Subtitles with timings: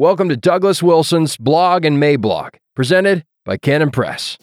[0.00, 4.38] Welcome to Douglas Wilson's Blog and Mablog, presented by Canon Press.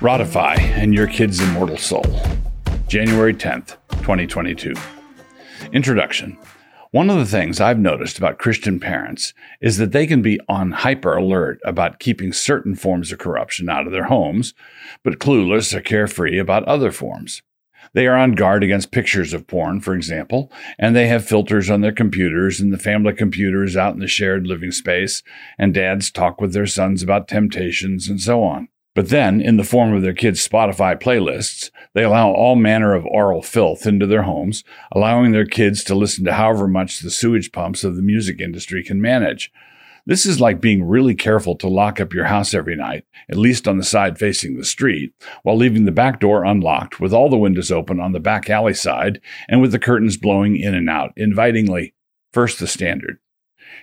[0.00, 2.02] Rotify and Your Kid's Immortal Soul,
[2.88, 4.74] January 10th, 2022.
[5.72, 6.36] Introduction.
[6.90, 10.72] One of the things I've noticed about Christian parents is that they can be on
[10.72, 14.52] hyper alert about keeping certain forms of corruption out of their homes,
[15.04, 17.42] but clueless or carefree about other forms.
[17.94, 21.80] They are on guard against pictures of porn, for example, and they have filters on
[21.80, 25.22] their computers and the family computers out in the shared living space,
[25.58, 28.68] and dads talk with their sons about temptations and so on.
[28.94, 33.06] But then, in the form of their kids' Spotify playlists, they allow all manner of
[33.06, 37.52] oral filth into their homes, allowing their kids to listen to however much the sewage
[37.52, 39.52] pumps of the music industry can manage.
[40.08, 43.68] This is like being really careful to lock up your house every night, at least
[43.68, 45.12] on the side facing the street,
[45.42, 48.72] while leaving the back door unlocked with all the windows open on the back alley
[48.72, 51.92] side and with the curtains blowing in and out invitingly.
[52.32, 53.18] First, the standard.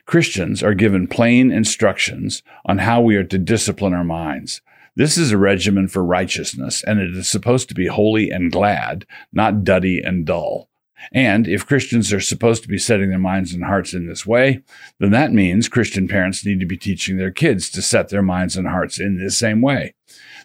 [0.07, 4.61] Christians are given plain instructions on how we are to discipline our minds.
[4.95, 9.05] This is a regimen for righteousness, and it is supposed to be holy and glad,
[9.31, 10.69] not duddy and dull.
[11.11, 14.61] And if Christians are supposed to be setting their minds and hearts in this way,
[14.99, 18.55] then that means Christian parents need to be teaching their kids to set their minds
[18.55, 19.93] and hearts in this same way.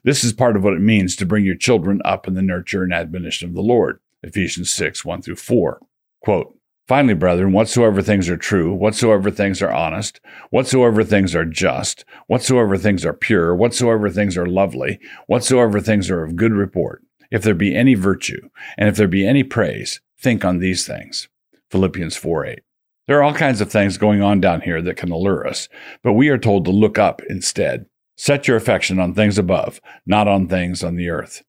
[0.05, 2.83] This is part of what it means to bring your children up in the nurture
[2.83, 4.01] and admonition of the Lord.
[4.23, 5.81] Ephesians 6, 1 through 4.
[6.20, 6.57] Quote,
[6.91, 10.20] Finally, brethren, whatsoever things are true, whatsoever things are honest,
[10.51, 14.98] whatsoever things are just, whatsoever things are pure, whatsoever things are lovely,
[15.29, 18.41] whatsoever things are of good report, if there be any virtue,
[18.77, 21.29] and if there be any praise, think on these things.
[21.71, 22.59] Philippians 4 8.
[23.07, 25.69] There are all kinds of things going on down here that can allure us,
[26.03, 27.87] but we are told to look up instead.
[28.17, 31.43] Set your affection on things above, not on things on the earth.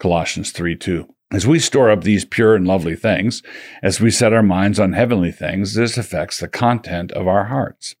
[0.00, 1.06] Colossians 3 2.
[1.32, 3.42] As we store up these pure and lovely things,
[3.82, 7.94] as we set our minds on heavenly things, this affects the content of our hearts.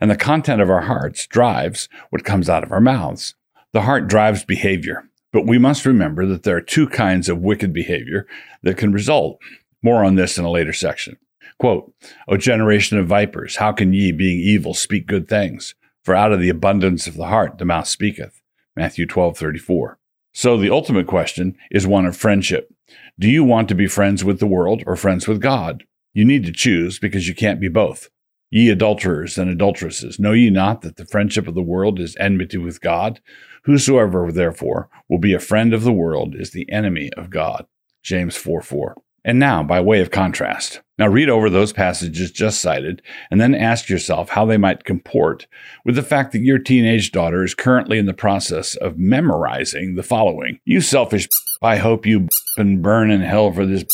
[0.00, 3.34] And the content of our hearts drives what comes out of our mouths.
[3.72, 7.72] The heart drives behavior, but we must remember that there are two kinds of wicked
[7.72, 8.26] behavior
[8.62, 9.38] that can result.
[9.82, 11.16] More on this in a later section.
[11.58, 11.92] Quote,
[12.28, 15.74] O generation of vipers, how can ye, being evil, speak good things?
[16.02, 18.40] For out of the abundance of the heart the mouth speaketh.
[18.76, 19.98] Matthew 12, 34.
[20.32, 22.72] So the ultimate question is one of friendship.
[23.18, 25.84] Do you want to be friends with the world or friends with God?
[26.14, 28.10] You need to choose because you can't be both.
[28.50, 32.58] Ye adulterers and adulteresses, know ye not that the friendship of the world is enmity
[32.58, 33.20] with God?
[33.64, 37.66] Whosoever, therefore, will be a friend of the world is the enemy of God.
[38.02, 38.96] James 4 4.
[39.24, 43.54] And now, by way of contrast, now read over those passages just cited and then
[43.54, 45.46] ask yourself how they might comport
[45.84, 50.02] with the fact that your teenage daughter is currently in the process of memorizing the
[50.02, 50.58] following.
[50.64, 51.28] You selfish,
[51.62, 53.84] I hope you and burn in hell for this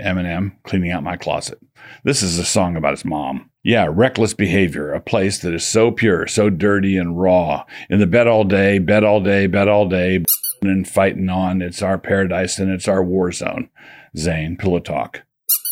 [0.00, 1.58] Eminem cleaning out my closet.
[2.04, 3.50] This is a song about his mom.
[3.64, 7.64] Yeah, reckless behavior, a place that is so pure, so dirty and raw.
[7.90, 10.24] In the bed all day, bed all day, bed all day,
[10.62, 11.62] and fighting on.
[11.62, 13.68] It's our paradise and it's our war zone.
[14.16, 15.22] Zayn, Pillow Talk.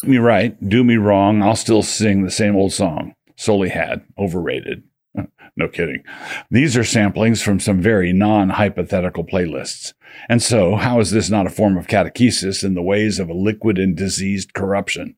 [0.03, 3.15] Do me right, do me wrong, I'll still sing the same old song.
[3.37, 4.83] Solely had, overrated.
[5.57, 6.03] no kidding.
[6.51, 9.93] These are samplings from some very non hypothetical playlists.
[10.29, 13.35] And so, how is this not a form of catechesis in the ways of a
[13.35, 15.17] liquid and diseased corruption?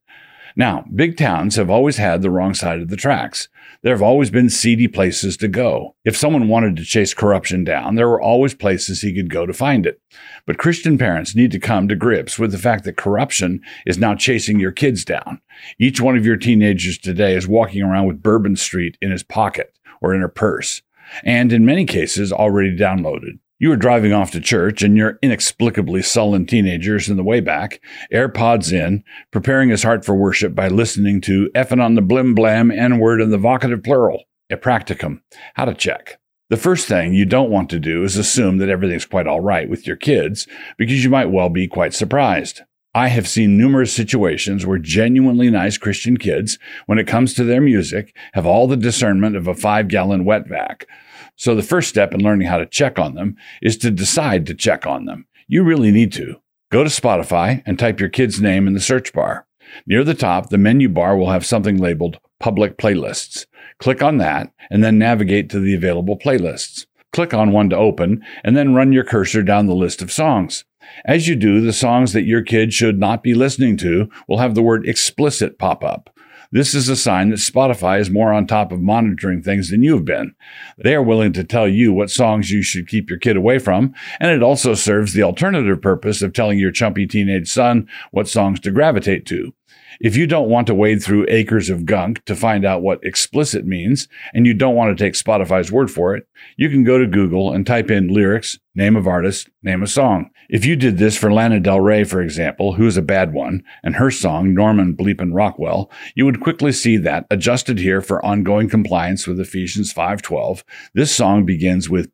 [0.56, 3.48] Now, big towns have always had the wrong side of the tracks.
[3.82, 5.96] There have always been seedy places to go.
[6.04, 9.52] If someone wanted to chase corruption down, there were always places he could go to
[9.52, 10.00] find it.
[10.46, 14.14] But Christian parents need to come to grips with the fact that corruption is now
[14.14, 15.40] chasing your kids down.
[15.78, 19.76] Each one of your teenagers today is walking around with Bourbon Street in his pocket
[20.00, 20.82] or in her purse,
[21.24, 23.38] and in many cases already downloaded.
[23.62, 27.80] You are driving off to church and your inexplicably sullen teenagers in the way back,
[28.12, 32.72] AirPods in, preparing his heart for worship by listening to effing on the blim blam
[32.72, 35.20] N word in the vocative plural, a practicum,
[35.54, 36.18] how to check.
[36.50, 39.70] The first thing you don't want to do is assume that everything's quite all right
[39.70, 42.62] with your kids because you might well be quite surprised.
[42.96, 47.60] I have seen numerous situations where genuinely nice Christian kids, when it comes to their
[47.60, 50.88] music, have all the discernment of a five gallon wet vac.
[51.36, 54.54] So the first step in learning how to check on them is to decide to
[54.54, 55.26] check on them.
[55.48, 56.40] You really need to.
[56.70, 59.46] Go to Spotify and type your kid's name in the search bar.
[59.86, 63.46] Near the top, the menu bar will have something labeled Public Playlists.
[63.78, 66.86] Click on that and then navigate to the available playlists.
[67.12, 70.64] Click on one to open and then run your cursor down the list of songs.
[71.04, 74.54] As you do, the songs that your kid should not be listening to will have
[74.54, 76.11] the word explicit pop up.
[76.52, 80.04] This is a sign that Spotify is more on top of monitoring things than you've
[80.04, 80.34] been.
[80.76, 83.94] They are willing to tell you what songs you should keep your kid away from,
[84.20, 88.60] and it also serves the alternative purpose of telling your chumpy teenage son what songs
[88.60, 89.54] to gravitate to.
[90.00, 93.64] If you don't want to wade through acres of gunk to find out what explicit
[93.64, 96.26] means, and you don't want to take Spotify's word for it,
[96.56, 100.30] you can go to Google and type in lyrics, name of artist, name of song.
[100.48, 103.62] If you did this for Lana Del Rey, for example, who is a bad one,
[103.84, 108.68] and her song, Norman Bleepin' Rockwell, you would quickly see that, adjusted here for ongoing
[108.68, 110.64] compliance with Ephesians 5.12,
[110.94, 112.10] this song begins with,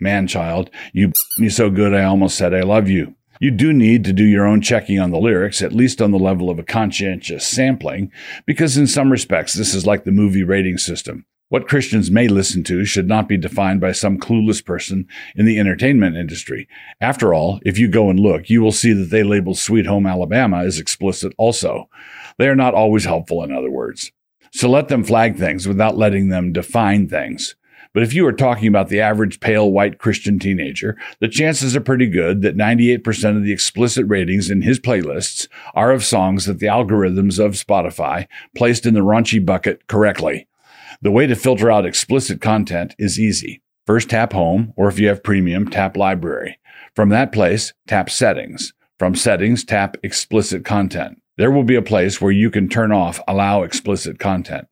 [0.00, 3.14] Man child, you me so good I almost said I love you.
[3.40, 6.18] You do need to do your own checking on the lyrics, at least on the
[6.18, 8.12] level of a conscientious sampling,
[8.46, 11.26] because in some respects, this is like the movie rating system.
[11.48, 15.58] What Christians may listen to should not be defined by some clueless person in the
[15.58, 16.66] entertainment industry.
[17.00, 20.06] After all, if you go and look, you will see that they label Sweet Home
[20.06, 21.88] Alabama as explicit also.
[22.38, 24.10] They are not always helpful, in other words.
[24.52, 27.56] So let them flag things without letting them define things.
[27.94, 31.80] But if you are talking about the average pale white Christian teenager, the chances are
[31.80, 36.58] pretty good that 98% of the explicit ratings in his playlists are of songs that
[36.58, 38.26] the algorithms of Spotify
[38.56, 40.48] placed in the raunchy bucket correctly.
[41.02, 43.62] The way to filter out explicit content is easy.
[43.86, 46.58] First tap home, or if you have premium, tap library.
[46.96, 48.72] From that place, tap settings.
[48.98, 51.20] From settings, tap explicit content.
[51.36, 54.66] There will be a place where you can turn off allow explicit content.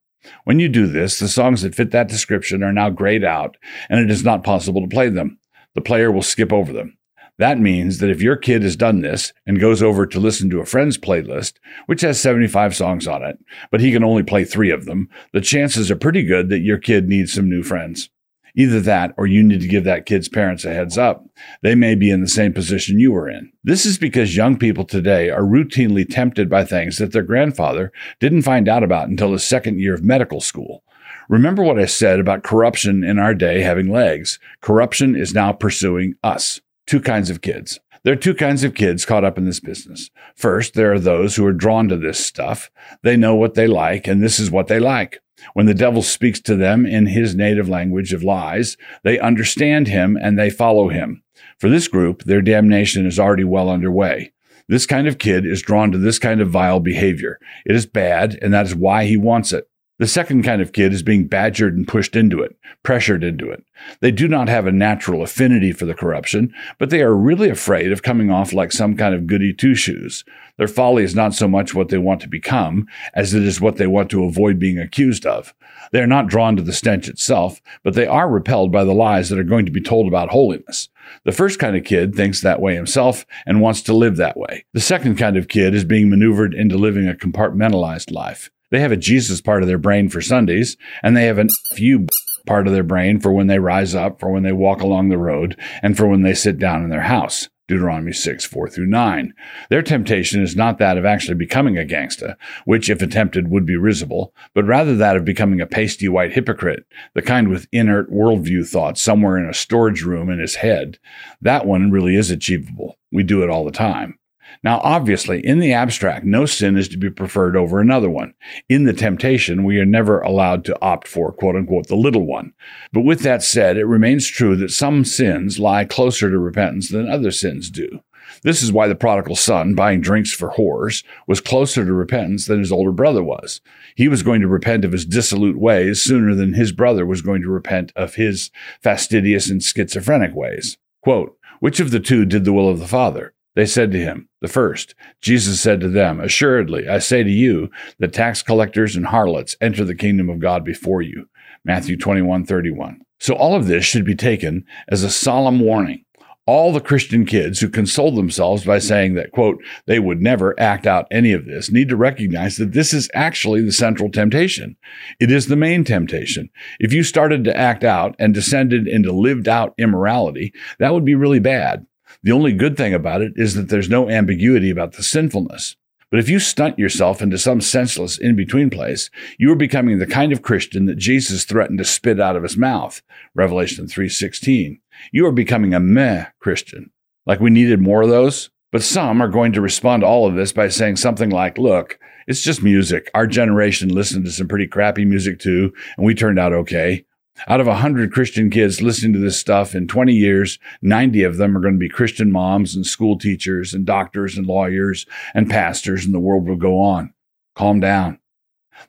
[0.45, 3.57] When you do this, the songs that fit that description are now grayed out,
[3.89, 5.39] and it is not possible to play them.
[5.75, 6.97] The player will skip over them.
[7.39, 10.61] That means that if your kid has done this and goes over to listen to
[10.61, 11.55] a friend's playlist,
[11.87, 13.39] which has 75 songs on it,
[13.71, 16.79] but he can only play three of them, the chances are pretty good that your
[16.79, 18.11] kid needs some new friends.
[18.55, 21.25] Either that or you need to give that kid's parents a heads up.
[21.63, 23.53] They may be in the same position you were in.
[23.65, 28.43] This is because young people today are routinely tempted by things that their grandfather didn't
[28.43, 30.85] find out about until his second year of medical school.
[31.29, 34.39] Remember what I said about corruption in our day having legs.
[34.61, 36.61] Corruption is now pursuing us.
[36.87, 37.81] Two kinds of kids.
[38.05, 40.11] There are two kinds of kids caught up in this business.
[40.35, 42.71] First, there are those who are drawn to this stuff.
[43.03, 45.22] They know what they like, and this is what they like.
[45.55, 50.19] When the devil speaks to them in his native language of lies, they understand him
[50.21, 51.23] and they follow him.
[51.59, 54.33] For this group, their damnation is already well underway.
[54.69, 57.39] This kind of kid is drawn to this kind of vile behavior.
[57.67, 59.69] It is bad, and that is why he wants it.
[60.03, 63.63] The second kind of kid is being badgered and pushed into it, pressured into it.
[64.01, 67.93] They do not have a natural affinity for the corruption, but they are really afraid
[67.93, 70.25] of coming off like some kind of goody two shoes.
[70.57, 73.77] Their folly is not so much what they want to become as it is what
[73.77, 75.55] they want to avoid being accused of.
[75.93, 79.29] They are not drawn to the stench itself, but they are repelled by the lies
[79.29, 80.89] that are going to be told about holiness.
[81.23, 84.65] The first kind of kid thinks that way himself and wants to live that way.
[84.73, 88.51] The second kind of kid is being maneuvered into living a compartmentalized life.
[88.73, 92.07] They have a Jesus part of their brain for Sundays, and they have a few
[92.47, 95.19] part of their brain for when they rise up, for when they walk along the
[95.19, 97.49] road, and for when they sit down in their house.
[97.69, 99.35] Deuteronomy 6, 4 through 9.
[99.71, 102.35] Their temptation is not that of actually becoming a gangsta,
[102.65, 106.85] which, if attempted, would be risible, but rather that of becoming a pasty white hypocrite,
[107.15, 110.99] the kind with inert worldview thoughts somewhere in a storage room in his head.
[111.41, 112.99] That one really is achievable.
[113.13, 114.19] We do it all the time.
[114.63, 118.35] Now, obviously, in the abstract, no sin is to be preferred over another one.
[118.69, 122.53] In the temptation, we are never allowed to opt for, quote unquote, the little one.
[122.93, 127.09] But with that said, it remains true that some sins lie closer to repentance than
[127.09, 128.01] other sins do.
[128.43, 132.61] This is why the prodigal son, buying drinks for whores, was closer to repentance than
[132.61, 133.61] his older brother was.
[133.95, 137.43] He was going to repent of his dissolute ways sooner than his brother was going
[137.43, 138.51] to repent of his
[138.83, 140.79] fastidious and schizophrenic ways.
[141.03, 143.35] Quote, Which of the two did the will of the Father?
[143.55, 144.95] They said to him, The first.
[145.21, 149.85] Jesus said to them, Assuredly, I say to you, that tax collectors and harlots enter
[149.85, 151.29] the kingdom of God before you.
[151.65, 153.03] Matthew 21 31.
[153.21, 156.05] So all of this should be taken as a solemn warning.
[156.45, 160.89] All the Christian kids who console themselves by saying that, quote, they would never act
[160.89, 164.77] out any of this need to recognize that this is actually the central temptation.
[165.21, 166.51] It is the main temptation.
[166.81, 171.15] If you started to act out and descended into lived out immorality, that would be
[171.15, 171.87] really bad.
[172.23, 175.77] The only good thing about it is that there's no ambiguity about the sinfulness.
[176.11, 180.07] But if you stunt yourself into some senseless in between place, you are becoming the
[180.07, 183.01] kind of Christian that Jesus threatened to spit out of his mouth.
[183.35, 184.79] Revelation 3:16.
[185.11, 186.91] You are becoming a meh Christian.
[187.25, 188.51] Like we needed more of those?
[188.73, 191.99] But some are going to respond to all of this by saying something like, look,
[192.27, 193.11] it's just music.
[193.15, 197.05] Our generation listened to some pretty crappy music too, and we turned out okay.
[197.49, 201.57] Out of 100 Christian kids listening to this stuff in 20 years, 90 of them
[201.57, 206.05] are going to be Christian moms and school teachers and doctors and lawyers and pastors,
[206.05, 207.13] and the world will go on.
[207.57, 208.19] Calm down.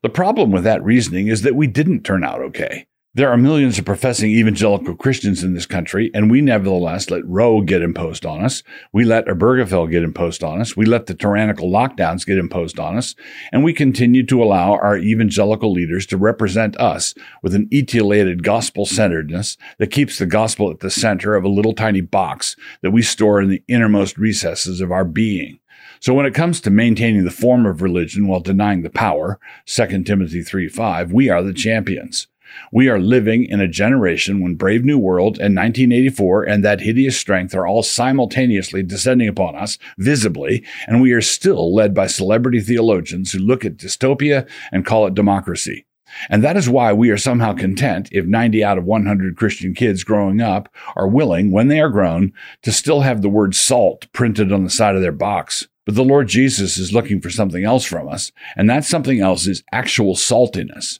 [0.02, 2.88] The problem with that reasoning is that we didn't turn out okay.
[3.16, 7.62] There are millions of professing evangelical Christians in this country, and we nevertheless let Roe
[7.62, 8.64] get imposed on us.
[8.92, 10.76] We let Obergefell get imposed on us.
[10.76, 13.14] We let the tyrannical lockdowns get imposed on us.
[13.52, 18.84] And we continue to allow our evangelical leaders to represent us with an etiolated gospel
[18.84, 23.04] centeredness that keeps the gospel at the center of a little tiny box that we
[23.04, 25.60] store in the innermost recesses of our being.
[26.00, 30.02] So when it comes to maintaining the form of religion while denying the power, 2
[30.02, 32.26] Timothy 3 5, we are the champions.
[32.72, 37.18] We are living in a generation when Brave New World and 1984 and that hideous
[37.18, 42.60] strength are all simultaneously descending upon us visibly, and we are still led by celebrity
[42.60, 45.86] theologians who look at dystopia and call it democracy.
[46.30, 50.04] And that is why we are somehow content if 90 out of 100 Christian kids
[50.04, 54.52] growing up are willing, when they are grown, to still have the word salt printed
[54.52, 55.68] on the side of their box.
[55.86, 59.48] But the Lord Jesus is looking for something else from us, and that something else
[59.48, 61.00] is actual saltiness.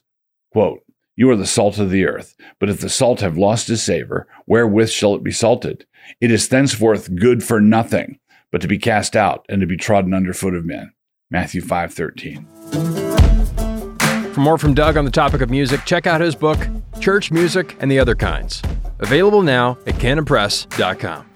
[0.52, 0.83] Quote,
[1.16, 2.34] you are the salt of the earth.
[2.58, 5.86] But if the salt have lost his savor, wherewith shall it be salted?
[6.20, 8.18] It is thenceforth good for nothing,
[8.50, 10.92] but to be cast out and to be trodden under foot of men.
[11.30, 12.46] Matthew 5:13.
[14.34, 16.58] For more from Doug on the topic of music, check out his book,
[17.00, 18.62] Church Music and the Other Kinds.
[18.98, 21.33] Available now at canonpress.com.